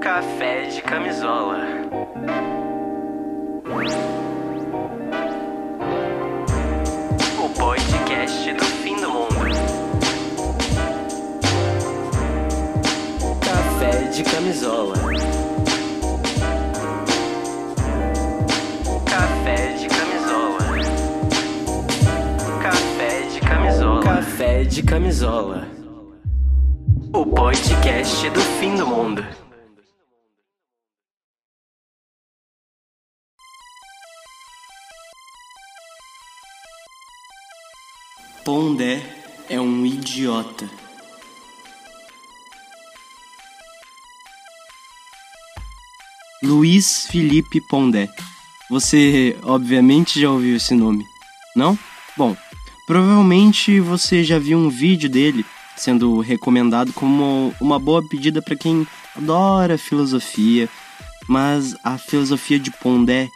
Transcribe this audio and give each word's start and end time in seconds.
Café 0.00 0.66
de 0.66 0.80
camisola. 0.82 1.58
O 7.36 7.48
podcast 7.48 8.52
do 8.52 8.64
fim 8.64 8.94
do 8.94 9.10
mundo. 9.10 9.28
Café 13.40 14.04
de 14.12 14.22
camisola. 14.22 15.27
De 24.68 24.82
camisola. 24.82 25.66
O 27.14 27.24
podcast 27.24 28.28
do 28.28 28.40
fim 28.40 28.76
do 28.76 28.86
mundo. 28.86 29.24
Pondé 38.44 39.00
é 39.48 39.58
um 39.58 39.86
idiota. 39.86 40.68
Luiz 46.42 47.06
Felipe 47.06 47.60
Pondé. 47.68 48.06
Você, 48.68 49.34
obviamente, 49.44 50.20
já 50.20 50.30
ouviu 50.30 50.56
esse 50.56 50.74
nome, 50.74 51.02
não? 51.56 51.78
Bom, 52.16 52.36
provavelmente 52.88 53.78
você 53.80 54.24
já 54.24 54.38
viu 54.38 54.56
um 54.56 54.70
vídeo 54.70 55.10
dele 55.10 55.44
sendo 55.76 56.20
recomendado 56.20 56.90
como 56.94 57.54
uma 57.60 57.78
boa 57.78 58.02
pedida 58.08 58.40
para 58.40 58.56
quem 58.56 58.86
adora 59.14 59.76
filosofia, 59.76 60.68
mas 61.28 61.76
a 61.84 61.98
filosofia 61.98 62.58
de 62.58 62.70
Pondé 62.70 63.28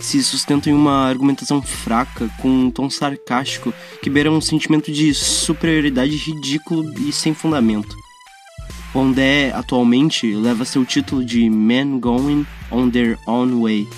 se 0.00 0.20
sustenta 0.24 0.68
em 0.68 0.72
uma 0.72 1.08
argumentação 1.08 1.62
fraca, 1.62 2.28
com 2.40 2.48
um 2.48 2.70
tom 2.70 2.90
sarcástico 2.90 3.72
que 4.02 4.10
beira 4.10 4.30
um 4.30 4.40
sentimento 4.40 4.90
de 4.90 5.14
superioridade 5.14 6.16
ridículo 6.16 6.92
e 6.98 7.12
sem 7.12 7.32
fundamento. 7.32 7.94
Pondé 8.92 9.52
atualmente 9.52 10.34
leva 10.34 10.64
seu 10.64 10.84
título 10.84 11.24
de 11.24 11.48
Men 11.48 12.00
Going 12.00 12.44
on 12.72 12.90
Their 12.90 13.16
Own 13.28 13.62
Way, 13.62 13.88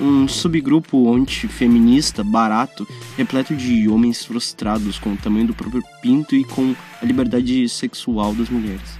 um 0.00 0.28
subgrupo 0.28 1.12
antifeminista 1.12 2.22
barato, 2.22 2.86
repleto 3.16 3.54
de 3.54 3.88
homens 3.88 4.24
frustrados 4.24 4.98
com 4.98 5.12
o 5.12 5.16
tamanho 5.16 5.48
do 5.48 5.54
próprio 5.54 5.82
pinto 6.00 6.34
e 6.34 6.44
com 6.44 6.74
a 7.00 7.04
liberdade 7.04 7.68
sexual 7.68 8.34
das 8.34 8.48
mulheres. 8.48 8.98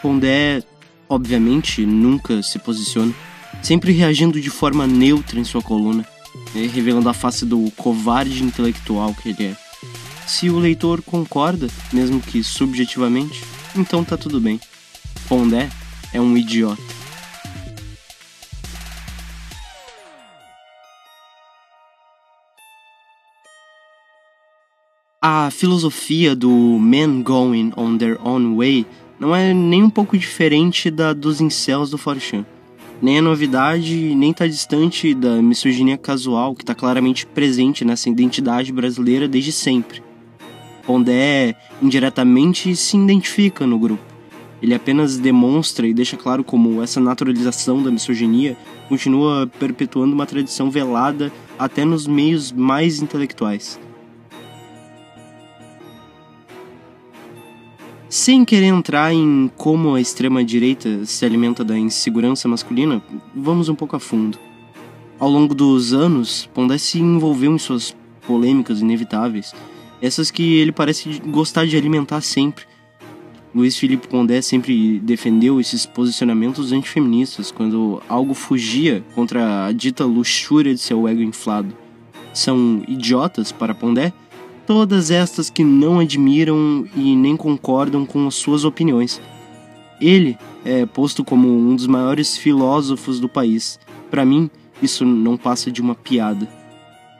Pondé, 0.00 0.62
obviamente, 1.08 1.86
nunca 1.86 2.42
se 2.42 2.58
posiciona, 2.58 3.12
sempre 3.62 3.92
reagindo 3.92 4.40
de 4.40 4.50
forma 4.50 4.86
neutra 4.86 5.38
em 5.38 5.44
sua 5.44 5.62
coluna, 5.62 6.06
né, 6.54 6.66
revelando 6.66 7.08
a 7.08 7.14
face 7.14 7.44
do 7.44 7.70
covarde 7.76 8.42
intelectual 8.42 9.14
que 9.14 9.28
ele 9.30 9.44
é. 9.44 9.56
Se 10.26 10.48
o 10.48 10.58
leitor 10.58 11.02
concorda, 11.02 11.68
mesmo 11.92 12.20
que 12.20 12.42
subjetivamente, 12.42 13.42
então 13.76 14.04
tá 14.04 14.16
tudo 14.16 14.40
bem. 14.40 14.60
Pondé 15.28 15.68
é 16.12 16.20
um 16.20 16.36
idiota. 16.36 16.91
A 25.24 25.52
filosofia 25.52 26.34
do 26.34 26.50
Men 26.50 27.22
Going 27.22 27.72
on 27.76 27.96
Their 27.96 28.18
Own 28.26 28.56
Way 28.56 28.84
não 29.20 29.36
é 29.36 29.54
nem 29.54 29.80
um 29.80 29.88
pouco 29.88 30.18
diferente 30.18 30.90
da 30.90 31.12
dos 31.12 31.40
incels 31.40 31.90
do 31.90 31.96
Forchan. 31.96 32.44
Nem 33.00 33.18
é 33.18 33.20
novidade, 33.20 34.16
nem 34.16 34.32
tá 34.32 34.48
distante 34.48 35.14
da 35.14 35.40
misoginia 35.40 35.96
casual 35.96 36.56
que 36.56 36.64
está 36.64 36.74
claramente 36.74 37.24
presente 37.24 37.84
nessa 37.84 38.08
identidade 38.08 38.72
brasileira 38.72 39.28
desde 39.28 39.52
sempre. 39.52 40.02
Pondé 40.84 41.54
indiretamente 41.80 42.74
se 42.74 42.96
identifica 42.96 43.64
no 43.64 43.78
grupo. 43.78 44.02
Ele 44.60 44.74
apenas 44.74 45.18
demonstra 45.18 45.86
e 45.86 45.94
deixa 45.94 46.16
claro 46.16 46.42
como 46.42 46.82
essa 46.82 46.98
naturalização 46.98 47.80
da 47.80 47.92
misoginia 47.92 48.56
continua 48.88 49.48
perpetuando 49.60 50.16
uma 50.16 50.26
tradição 50.26 50.68
velada 50.68 51.30
até 51.56 51.84
nos 51.84 52.08
meios 52.08 52.50
mais 52.50 53.00
intelectuais. 53.00 53.78
Sem 58.12 58.44
querer 58.44 58.66
entrar 58.66 59.14
em 59.14 59.50
como 59.56 59.94
a 59.94 60.00
extrema-direita 60.00 61.06
se 61.06 61.24
alimenta 61.24 61.64
da 61.64 61.78
insegurança 61.78 62.46
masculina, 62.46 63.02
vamos 63.34 63.70
um 63.70 63.74
pouco 63.74 63.96
a 63.96 63.98
fundo. 63.98 64.38
Ao 65.18 65.30
longo 65.30 65.54
dos 65.54 65.94
anos, 65.94 66.46
Pondé 66.52 66.76
se 66.76 67.00
envolveu 67.00 67.54
em 67.54 67.58
suas 67.58 67.96
polêmicas 68.26 68.82
inevitáveis, 68.82 69.54
essas 70.02 70.30
que 70.30 70.58
ele 70.58 70.72
parece 70.72 71.22
gostar 71.26 71.66
de 71.66 71.74
alimentar 71.74 72.20
sempre. 72.20 72.66
Luiz 73.54 73.78
Felipe 73.78 74.06
Pondé 74.06 74.42
sempre 74.42 74.98
defendeu 74.98 75.58
esses 75.58 75.86
posicionamentos 75.86 76.70
antifeministas 76.70 77.50
quando 77.50 78.02
algo 78.10 78.34
fugia 78.34 79.02
contra 79.14 79.64
a 79.64 79.72
dita 79.72 80.04
luxúria 80.04 80.74
de 80.74 80.80
seu 80.80 81.08
ego 81.08 81.22
inflado. 81.22 81.74
São 82.34 82.84
idiotas 82.86 83.52
para 83.52 83.74
Pondé 83.74 84.12
todas 84.66 85.10
estas 85.10 85.50
que 85.50 85.64
não 85.64 86.00
admiram 86.00 86.86
e 86.96 87.14
nem 87.16 87.36
concordam 87.36 88.06
com 88.06 88.26
as 88.26 88.34
suas 88.34 88.64
opiniões. 88.64 89.20
Ele 90.00 90.36
é 90.64 90.86
posto 90.86 91.24
como 91.24 91.48
um 91.48 91.76
dos 91.76 91.86
maiores 91.86 92.36
filósofos 92.36 93.20
do 93.20 93.28
país. 93.28 93.78
Para 94.10 94.24
mim, 94.24 94.50
isso 94.82 95.04
não 95.04 95.36
passa 95.36 95.70
de 95.70 95.80
uma 95.80 95.94
piada. 95.94 96.48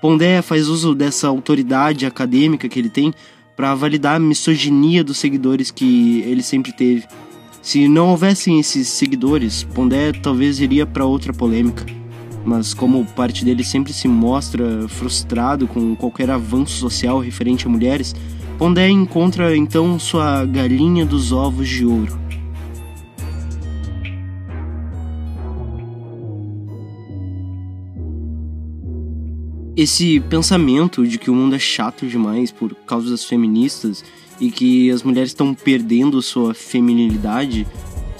Pondé 0.00 0.42
faz 0.42 0.69
uso 0.69 0.94
dessa 0.94 1.28
autoridade 1.28 2.04
acadêmica 2.04 2.69
que 2.69 2.78
ele 2.78 2.91
tem 2.91 3.14
para 3.56 3.74
validar 3.74 4.16
a 4.16 4.20
misoginia 4.20 5.04
dos 5.04 5.19
seguidores 5.19 5.70
que 5.70 6.20
ele 6.22 6.42
sempre 6.42 6.72
teve. 6.72 7.06
Se 7.60 7.86
não 7.86 8.10
houvessem 8.10 8.59
esses 8.59 8.88
seguidores, 8.88 9.62
Pondé 9.62 10.12
talvez 10.12 10.59
iria 10.59 10.84
para 10.84 11.06
outra 11.06 11.32
polêmica 11.32 12.02
mas 12.44 12.75
como 12.75 13.04
parte 13.04 13.44
dele 13.44 13.64
sempre 13.64 13.92
se 13.92 14.08
mostra 14.08 14.88
frustrado 14.88 15.66
com 15.66 15.94
qualquer 15.94 16.30
avanço 16.30 16.75
social 16.75 17.20
referente 17.20 17.66
a 17.66 17.70
mulheres, 17.70 18.14
Pondé 18.58 18.88
encontra 18.88 19.56
então 19.56 19.98
sua 19.98 20.44
galinha 20.44 21.04
dos 21.04 21.32
ovos 21.32 21.69
de 21.69 21.84
ouro. 21.84 22.20
Esse 29.74 30.20
pensamento 30.20 31.06
de 31.06 31.19
que 31.19 31.30
o 31.30 31.34
mundo 31.34 31.56
é 31.56 31.59
chato 31.59 32.06
demais 32.06 32.53
por 32.53 32.74
causa 32.86 33.10
das 33.10 33.24
feministas 33.24 34.04
e 34.38 34.50
que 34.50 34.91
as 34.91 35.03
mulheres 35.03 35.30
estão 35.30 35.54
perdendo 35.54 36.20
sua 36.20 36.53
feminilidade 36.53 37.66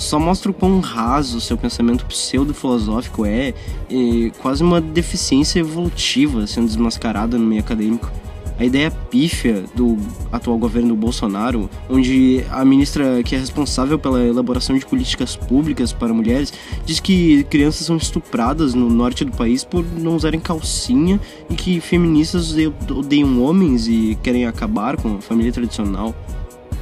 só 0.03 0.19
mostra 0.19 0.51
o 0.51 0.55
quão 0.55 0.81
raso 0.81 1.41
seu 1.41 1.57
pensamento 1.57 2.05
pseudo-filosófico 2.07 3.25
é, 3.25 3.55
e 3.89 4.33
quase 4.43 4.63
uma 4.63 4.81
deficiência 4.81 5.61
evolutiva 5.61 6.47
sendo 6.47 6.67
desmascarada 6.67 7.39
no 7.39 7.47
meio 7.47 7.61
acadêmico. 7.61 8.11
A 8.59 8.65
ideia 8.65 8.91
pífia 8.91 9.65
do 9.75 9.97
atual 10.31 10.59
governo 10.59 10.95
Bolsonaro, 10.95 11.71
onde 11.89 12.45
a 12.51 12.65
ministra 12.65 13.23
que 13.23 13.35
é 13.35 13.39
responsável 13.39 13.99
pela 13.99 14.23
elaboração 14.25 14.77
de 14.77 14.85
políticas 14.85 15.35
públicas 15.35 15.93
para 15.93 16.13
mulheres 16.13 16.53
diz 16.85 17.01
que 17.01 17.45
crianças 17.45 17.87
são 17.87 17.97
estupradas 17.97 18.75
no 18.75 18.91
norte 18.91 19.25
do 19.25 19.33
país 19.33 19.65
por 19.65 19.85
não 19.85 20.15
usarem 20.15 20.39
calcinha 20.39 21.19
e 21.49 21.55
que 21.55 21.81
feministas 21.81 22.55
odeiam 22.91 23.43
homens 23.43 23.89
e 23.89 24.17
querem 24.23 24.47
acabar 24.47 24.97
com 24.97 25.17
a 25.17 25.21
família 25.21 25.51
tradicional. 25.51 26.15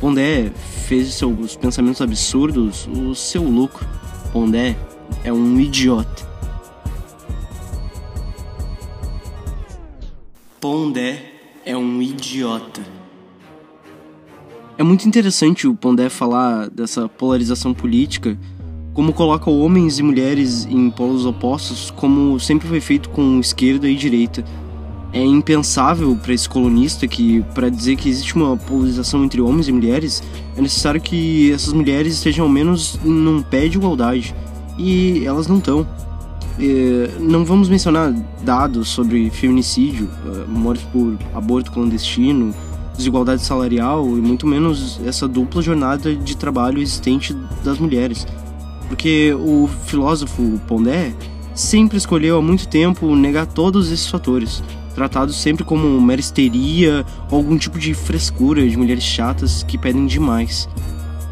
Pondé 0.00 0.50
fez 0.86 1.08
de 1.08 1.12
seus 1.12 1.56
pensamentos 1.56 2.00
absurdos 2.00 2.88
o 2.88 3.14
seu 3.14 3.42
lucro. 3.42 3.86
Pondé 4.32 4.74
é 5.22 5.30
um 5.30 5.60
idiota. 5.60 6.26
Pondé 10.58 11.22
é 11.66 11.76
um 11.76 12.00
idiota. 12.00 12.80
É 14.78 14.82
muito 14.82 15.06
interessante 15.06 15.68
o 15.68 15.74
Pondé 15.74 16.08
falar 16.08 16.70
dessa 16.70 17.06
polarização 17.06 17.74
política, 17.74 18.38
como 18.94 19.12
coloca 19.12 19.50
homens 19.50 19.98
e 19.98 20.02
mulheres 20.02 20.64
em 20.64 20.88
polos 20.90 21.26
opostos, 21.26 21.90
como 21.90 22.40
sempre 22.40 22.66
foi 22.66 22.80
feito 22.80 23.10
com 23.10 23.38
esquerda 23.38 23.86
e 23.86 23.94
direita 23.94 24.42
é 25.12 25.22
impensável 25.24 26.16
para 26.16 26.32
esse 26.32 26.48
colunista 26.48 27.06
que, 27.08 27.42
para 27.54 27.68
dizer 27.68 27.96
que 27.96 28.08
existe 28.08 28.36
uma 28.36 28.56
polarização 28.56 29.24
entre 29.24 29.40
homens 29.40 29.66
e 29.68 29.72
mulheres, 29.72 30.22
é 30.56 30.62
necessário 30.62 31.00
que 31.00 31.52
essas 31.52 31.72
mulheres 31.72 32.14
estejam 32.14 32.44
ao 32.44 32.50
menos 32.50 32.98
num 33.02 33.42
pé 33.42 33.66
de 33.68 33.76
igualdade. 33.76 34.34
E 34.78 35.24
elas 35.24 35.48
não 35.48 35.58
estão. 35.58 35.86
É, 36.58 37.10
não 37.18 37.44
vamos 37.44 37.68
mencionar 37.68 38.14
dados 38.42 38.88
sobre 38.88 39.30
feminicídio, 39.30 40.08
é, 40.26 40.44
mortes 40.46 40.84
por 40.92 41.18
aborto 41.34 41.72
clandestino, 41.72 42.54
desigualdade 42.96 43.42
salarial 43.42 44.06
e 44.06 44.20
muito 44.20 44.46
menos 44.46 45.00
essa 45.04 45.26
dupla 45.26 45.62
jornada 45.62 46.14
de 46.14 46.36
trabalho 46.36 46.80
existente 46.80 47.34
das 47.64 47.78
mulheres. 47.78 48.26
Porque 48.88 49.34
o 49.34 49.68
filósofo 49.86 50.60
Pondé 50.68 51.14
sempre 51.54 51.96
escolheu 51.96 52.38
há 52.38 52.42
muito 52.42 52.68
tempo 52.68 53.14
negar 53.14 53.46
todos 53.46 53.90
esses 53.90 54.08
fatores, 54.08 54.62
tratados 54.94 55.36
sempre 55.36 55.64
como 55.64 56.00
mera 56.00 56.20
histeria 56.20 57.04
ou 57.30 57.38
algum 57.38 57.56
tipo 57.56 57.78
de 57.78 57.94
frescura 57.94 58.66
de 58.68 58.76
mulheres 58.76 59.04
chatas 59.04 59.62
que 59.62 59.78
pedem 59.78 60.06
demais. 60.06 60.68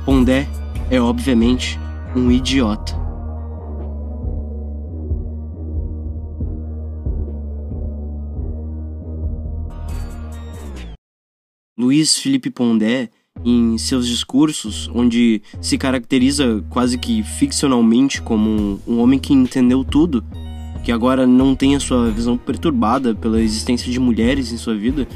Pondé 0.05 0.49
é, 0.91 1.01
obviamente, 1.01 1.79
um 2.17 2.31
idiota. 2.31 2.97
Luiz 11.77 12.19
Felipe 12.19 12.51
Pondé, 12.51 13.09
em 13.45 13.79
seus 13.79 14.09
discursos, 14.09 14.91
onde 14.93 15.43
se 15.61 15.79
caracteriza 15.79 16.65
quase 16.71 16.99
que 16.99 17.23
ficcionalmente 17.23 18.21
como 18.21 18.81
um 18.87 18.99
homem 18.99 19.19
que 19.19 19.33
entendeu 19.33 19.85
tudo, 19.85 20.25
que 20.83 20.93
agora 20.93 21.27
não 21.27 21.55
tem 21.55 21.77
a 21.77 21.81
sua 21.81 22.11
visão 22.11 22.37
perturbada 22.37 23.15
pela 23.15 23.41
existência 23.41 23.91
de 23.91 23.99
mulheres 23.99 24.53
em 24.53 24.57
sua 24.57 24.75
vida, 24.75 25.07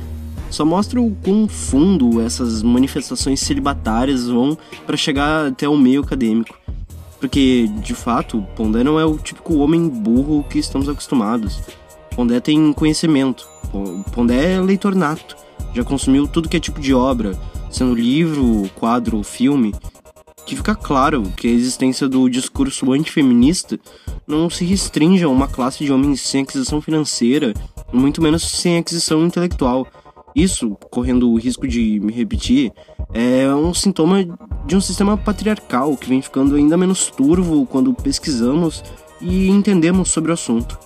só 0.50 0.64
mostra 0.64 1.00
o 1.00 1.16
quão 1.22 1.48
fundo 1.48 2.20
essas 2.20 2.62
manifestações 2.62 3.40
celibatárias 3.40 4.28
vão 4.28 4.56
para 4.86 4.96
chegar 4.96 5.46
até 5.46 5.68
o 5.68 5.76
meio 5.76 6.02
acadêmico. 6.02 6.58
Porque, 7.18 7.68
de 7.82 7.94
fato, 7.94 8.44
Pondé 8.56 8.82
não 8.82 8.98
é 8.98 9.04
o 9.04 9.16
típico 9.16 9.58
homem 9.58 9.88
burro 9.88 10.44
que 10.50 10.58
estamos 10.58 10.88
acostumados. 10.88 11.60
Pondé 12.14 12.40
tem 12.40 12.72
conhecimento. 12.72 13.48
Pondé 14.12 14.54
é 14.54 14.60
leitor 14.60 14.94
nato 14.94 15.36
já 15.74 15.82
consumiu 15.82 16.28
tudo 16.28 16.48
que 16.48 16.56
é 16.56 16.60
tipo 16.60 16.80
de 16.80 16.92
obra, 16.92 17.38
sendo 17.70 17.94
livro, 17.94 18.68
quadro, 18.74 19.22
filme, 19.22 19.74
que 20.44 20.56
fica 20.56 20.74
claro 20.74 21.22
que 21.36 21.48
a 21.48 21.50
existência 21.50 22.08
do 22.08 22.28
discurso 22.28 22.92
antifeminista 22.92 23.78
não 24.38 24.50
se 24.50 24.64
restringe 24.64 25.23
a 25.25 25.29
uma 25.29 25.46
classe 25.46 25.84
de 25.84 25.93
homens 25.93 26.20
sem 26.20 26.43
aquisição 26.43 26.81
financeira, 26.81 27.52
muito 27.93 28.23
menos 28.23 28.43
sem 28.43 28.79
aquisição 28.79 29.25
intelectual. 29.25 29.87
Isso, 30.34 30.76
correndo 30.90 31.31
o 31.31 31.37
risco 31.37 31.69
de 31.69 32.00
me 32.00 32.12
repetir, 32.12 32.73
é 33.12 33.55
um 33.55 33.75
sintoma 33.75 34.25
de 34.67 34.75
um 34.75 34.81
sistema 34.81 35.17
patriarcal 35.17 35.96
que 35.96 36.08
vem 36.08 36.23
ficando 36.23 36.56
ainda 36.56 36.76
menos 36.76 37.11
turvo 37.11 37.67
quando 37.67 37.93
pesquisamos 37.93 38.82
e 39.20 39.49
entendemos 39.50 40.11
sobre 40.11 40.31
o 40.31 40.34
assunto. 40.34 40.79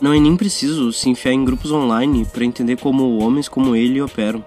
Não 0.00 0.12
é 0.12 0.20
nem 0.20 0.36
preciso 0.36 0.92
se 0.92 1.08
enfiar 1.08 1.32
em 1.32 1.44
grupos 1.44 1.72
online 1.72 2.26
para 2.26 2.44
entender 2.44 2.76
como 2.76 3.18
homens 3.18 3.48
como 3.48 3.74
ele 3.74 4.00
operam. 4.00 4.44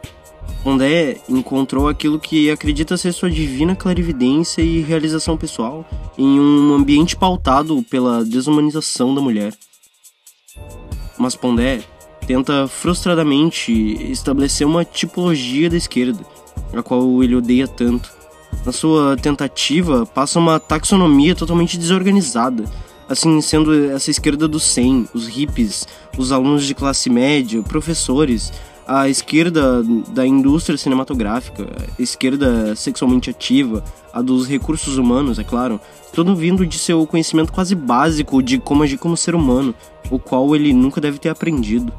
Pondé 0.64 1.18
encontrou 1.28 1.90
aquilo 1.90 2.18
que 2.18 2.50
acredita 2.50 2.96
ser 2.96 3.12
sua 3.12 3.30
divina 3.30 3.76
clarividência 3.76 4.62
e 4.62 4.82
realização 4.82 5.36
pessoal 5.36 5.86
em 6.18 6.40
um 6.40 6.74
ambiente 6.74 7.18
pautado 7.18 7.84
pela 7.90 8.24
desumanização 8.24 9.14
da 9.14 9.20
mulher. 9.20 9.54
Mas 11.18 11.36
Pondé 11.36 11.82
tenta 12.26 12.66
frustradamente 12.66 13.74
estabelecer 14.10 14.66
uma 14.66 14.86
tipologia 14.86 15.70
da 15.70 15.76
esquerda, 15.76 16.26
a 16.74 16.82
qual 16.82 17.22
ele 17.22 17.36
odeia 17.36 17.68
tanto. 17.68 18.10
Na 18.66 18.72
sua 18.72 19.18
tentativa, 19.18 20.06
passa 20.06 20.40
uma 20.40 20.62
taxonomia 20.62 21.36
totalmente 21.36 21.78
desorganizada, 21.78 22.64
assim 23.10 23.42
sendo 23.42 23.92
essa 23.92 24.10
esquerda 24.10 24.48
do 24.48 24.62
100, 24.62 25.10
os 25.14 25.28
hippies, 25.28 25.86
os 26.18 26.32
alunos 26.32 26.66
de 26.66 26.74
classe 26.74 27.10
média, 27.10 27.62
professores, 27.62 28.54
a 28.88 29.08
esquerda 29.08 29.84
da 30.14 30.26
indústria 30.26 30.78
cinematográfica, 30.78 31.68
a 31.98 32.02
esquerda 32.02 32.76
sexualmente 32.76 33.30
ativa, 33.30 33.84
a 34.12 34.22
dos 34.22 34.48
recursos 34.48 34.98
humanos, 34.98 35.40
é 35.40 35.44
claro, 35.44 35.80
tudo 36.14 36.36
vindo 36.36 36.66
de 36.66 36.78
seu 36.78 37.06
conhecimento 37.08 37.52
quase 37.52 37.76
básico 37.76 38.44
de 38.44 38.58
como 38.60 38.84
agir 38.84 38.98
como 38.98 39.16
ser 39.16 39.36
humano, 39.36 39.74
o 40.12 40.20
qual 40.20 40.56
ele 40.56 40.74
nunca 40.74 41.00
deve 41.00 41.18
ter 41.18 41.30
aprendido. 41.30 41.92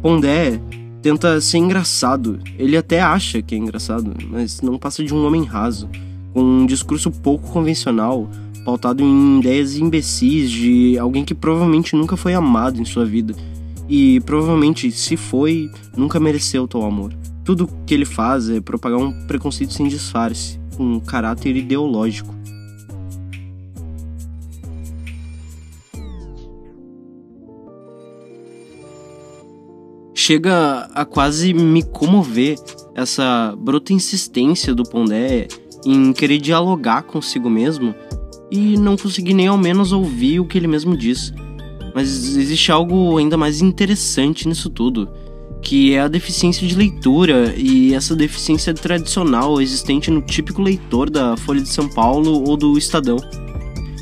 Pondé 0.00 0.60
tenta 1.02 1.40
ser 1.40 1.58
engraçado, 1.58 2.38
ele 2.58 2.76
até 2.76 3.00
acha 3.00 3.42
que 3.42 3.54
é 3.54 3.58
engraçado, 3.58 4.14
mas 4.28 4.60
não 4.60 4.78
passa 4.78 5.04
de 5.04 5.12
um 5.12 5.26
homem 5.26 5.44
raso, 5.44 5.88
com 6.32 6.40
um 6.40 6.66
discurso 6.66 7.10
pouco 7.10 7.50
convencional, 7.50 8.28
pautado 8.64 9.02
em 9.02 9.40
ideias 9.40 9.76
imbecis 9.76 10.50
de 10.50 10.96
alguém 10.98 11.24
que 11.24 11.34
provavelmente 11.34 11.96
nunca 11.96 12.16
foi 12.16 12.32
amado 12.32 12.80
em 12.80 12.84
sua 12.84 13.04
vida 13.04 13.34
e 13.94 14.20
provavelmente, 14.20 14.90
se 14.90 15.18
foi, 15.18 15.70
nunca 15.94 16.18
mereceu 16.18 16.66
tal 16.66 16.82
amor. 16.82 17.12
Tudo 17.44 17.68
que 17.84 17.92
ele 17.92 18.06
faz 18.06 18.48
é 18.48 18.58
propagar 18.58 18.98
um 18.98 19.12
preconceito 19.26 19.74
sem 19.74 19.86
disfarce, 19.86 20.58
um 20.78 20.98
caráter 20.98 21.54
ideológico. 21.54 22.34
Chega 30.14 30.88
a 30.94 31.04
quase 31.04 31.52
me 31.52 31.82
comover 31.82 32.56
essa 32.94 33.54
bruta 33.58 33.92
insistência 33.92 34.74
do 34.74 34.84
Pondé 34.84 35.48
em 35.84 36.14
querer 36.14 36.38
dialogar 36.38 37.02
consigo 37.02 37.50
mesmo 37.50 37.94
e 38.50 38.78
não 38.78 38.96
consegui 38.96 39.34
nem 39.34 39.48
ao 39.48 39.58
menos 39.58 39.92
ouvir 39.92 40.40
o 40.40 40.46
que 40.46 40.56
ele 40.56 40.66
mesmo 40.66 40.96
disse. 40.96 41.34
Mas 41.94 42.08
existe 42.36 42.72
algo 42.72 43.18
ainda 43.18 43.36
mais 43.36 43.60
interessante 43.60 44.48
nisso 44.48 44.70
tudo, 44.70 45.08
que 45.60 45.94
é 45.94 46.00
a 46.00 46.08
deficiência 46.08 46.66
de 46.66 46.74
leitura 46.74 47.54
e 47.56 47.94
essa 47.94 48.16
deficiência 48.16 48.74
tradicional 48.74 49.60
existente 49.60 50.10
no 50.10 50.22
típico 50.22 50.62
leitor 50.62 51.10
da 51.10 51.36
Folha 51.36 51.60
de 51.60 51.68
São 51.68 51.88
Paulo 51.88 52.48
ou 52.48 52.56
do 52.56 52.76
Estadão. 52.76 53.16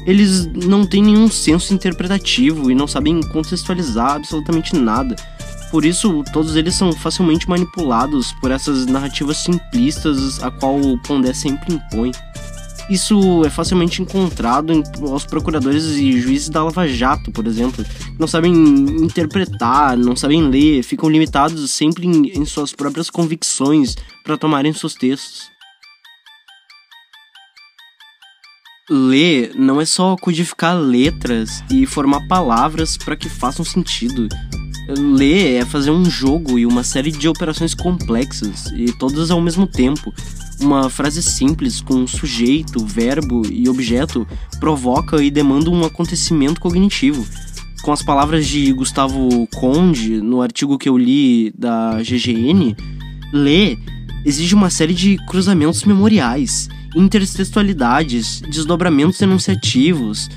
Eles 0.06 0.46
não 0.46 0.86
têm 0.86 1.02
nenhum 1.02 1.28
senso 1.28 1.74
interpretativo 1.74 2.70
e 2.70 2.74
não 2.74 2.86
sabem 2.86 3.20
contextualizar 3.20 4.12
absolutamente 4.12 4.74
nada. 4.74 5.14
Por 5.70 5.84
isso, 5.84 6.24
todos 6.32 6.56
eles 6.56 6.74
são 6.74 6.92
facilmente 6.92 7.48
manipulados 7.48 8.32
por 8.40 8.50
essas 8.50 8.86
narrativas 8.86 9.36
simplistas 9.36 10.42
a 10.42 10.50
qual 10.50 10.80
o 10.80 10.98
Pondé 11.02 11.32
sempre 11.32 11.74
impõe. 11.74 12.10
Isso 12.90 13.44
é 13.46 13.50
facilmente 13.50 14.02
encontrado 14.02 14.72
em, 14.72 14.82
aos 15.08 15.24
procuradores 15.24 15.84
e 15.84 16.20
juízes 16.20 16.48
da 16.48 16.64
Lava 16.64 16.88
Jato, 16.88 17.30
por 17.30 17.46
exemplo. 17.46 17.84
Não 18.18 18.26
sabem 18.26 18.52
interpretar, 18.52 19.96
não 19.96 20.16
sabem 20.16 20.42
ler, 20.42 20.82
ficam 20.82 21.08
limitados 21.08 21.70
sempre 21.70 22.04
em, 22.04 22.32
em 22.36 22.44
suas 22.44 22.72
próprias 22.72 23.08
convicções 23.08 23.94
para 24.24 24.36
tomarem 24.36 24.72
seus 24.72 24.94
textos. 24.94 25.48
Ler 28.90 29.52
não 29.54 29.80
é 29.80 29.84
só 29.84 30.16
codificar 30.16 30.76
letras 30.76 31.62
e 31.70 31.86
formar 31.86 32.26
palavras 32.26 32.96
para 32.96 33.14
que 33.14 33.28
façam 33.28 33.64
sentido. 33.64 34.26
Ler 34.98 35.62
é 35.62 35.64
fazer 35.64 35.92
um 35.92 36.04
jogo 36.04 36.58
e 36.58 36.66
uma 36.66 36.82
série 36.82 37.12
de 37.12 37.28
operações 37.28 37.72
complexas, 37.72 38.66
e 38.74 38.92
todas 38.98 39.30
ao 39.30 39.40
mesmo 39.40 39.64
tempo. 39.64 40.12
Uma 40.60 40.90
frase 40.90 41.22
simples 41.22 41.80
com 41.80 42.06
sujeito, 42.06 42.84
verbo 42.84 43.42
e 43.50 43.68
objeto 43.68 44.26
provoca 44.58 45.22
e 45.22 45.30
demanda 45.30 45.70
um 45.70 45.84
acontecimento 45.84 46.60
cognitivo. 46.60 47.26
Com 47.82 47.92
as 47.92 48.02
palavras 48.02 48.46
de 48.46 48.70
Gustavo 48.72 49.46
Conde 49.54 50.20
no 50.20 50.42
artigo 50.42 50.76
que 50.76 50.88
eu 50.88 50.98
li 50.98 51.50
da 51.56 52.02
GGN, 52.02 52.76
ler 53.32 53.78
exige 54.24 54.54
uma 54.54 54.68
série 54.68 54.92
de 54.92 55.16
cruzamentos 55.26 55.84
memoriais, 55.84 56.68
intertextualidades, 56.94 58.42
desdobramentos 58.42 59.20
enunciativos, 59.22 60.28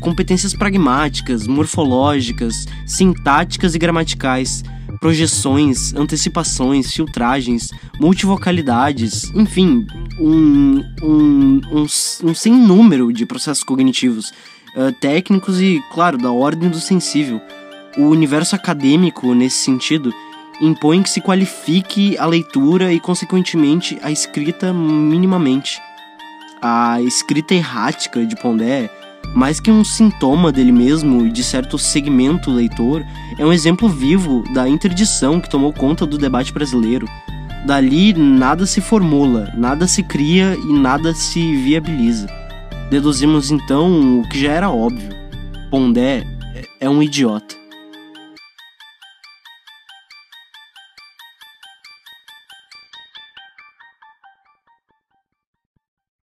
competências 0.00 0.54
pragmáticas, 0.54 1.46
morfológicas, 1.48 2.66
sintáticas 2.86 3.74
e 3.74 3.78
gramaticais, 3.78 4.62
projeções, 5.00 5.94
antecipações, 5.94 6.92
filtragens, 6.92 7.70
multivocalidades, 8.00 9.30
enfim, 9.34 9.86
um, 10.18 10.84
um, 11.02 11.60
um, 11.70 11.86
um 12.24 12.34
sem 12.34 12.52
número 12.52 13.12
de 13.12 13.26
processos 13.26 13.62
cognitivos, 13.62 14.30
uh, 14.76 14.92
técnicos 15.00 15.60
e, 15.60 15.82
claro, 15.92 16.18
da 16.18 16.30
ordem 16.30 16.68
do 16.68 16.80
sensível. 16.80 17.40
O 17.96 18.02
universo 18.02 18.54
acadêmico, 18.54 19.34
nesse 19.34 19.56
sentido, 19.56 20.12
impõe 20.60 21.02
que 21.02 21.10
se 21.10 21.20
qualifique 21.20 22.16
a 22.18 22.26
leitura 22.26 22.92
e, 22.92 23.00
consequentemente, 23.00 23.98
a 24.02 24.10
escrita 24.10 24.72
minimamente. 24.72 25.80
A 26.60 27.00
escrita 27.02 27.54
errática 27.54 28.24
de 28.24 28.34
Pondé 28.36 28.90
mais 29.34 29.60
que 29.60 29.70
um 29.70 29.84
sintoma 29.84 30.50
dele 30.50 30.72
mesmo 30.72 31.26
e 31.26 31.30
de 31.30 31.42
certo 31.42 31.78
segmento 31.78 32.50
leitor, 32.50 33.04
é 33.38 33.44
um 33.44 33.52
exemplo 33.52 33.88
vivo 33.88 34.42
da 34.52 34.68
interdição 34.68 35.40
que 35.40 35.50
tomou 35.50 35.72
conta 35.72 36.06
do 36.06 36.18
debate 36.18 36.52
brasileiro. 36.52 37.06
Dali 37.66 38.12
nada 38.12 38.64
se 38.64 38.80
formula, 38.80 39.52
nada 39.56 39.86
se 39.86 40.02
cria 40.02 40.56
e 40.56 40.72
nada 40.72 41.14
se 41.14 41.56
viabiliza. 41.56 42.26
Deduzimos 42.90 43.50
então 43.50 44.20
o 44.20 44.28
que 44.28 44.40
já 44.40 44.52
era 44.52 44.70
óbvio: 44.70 45.10
Pondé 45.70 46.24
é 46.80 46.88
um 46.88 47.02
idiota. 47.02 47.65